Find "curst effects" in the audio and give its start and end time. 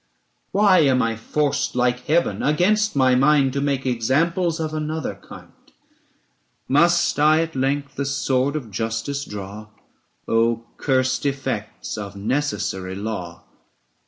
10.77-11.99